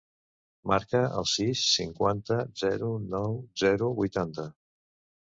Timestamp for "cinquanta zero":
1.75-2.91